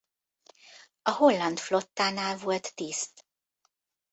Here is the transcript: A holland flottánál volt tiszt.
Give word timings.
A 1.01 1.09
holland 1.11 1.59
flottánál 1.59 2.37
volt 2.37 2.75
tiszt. 2.75 3.25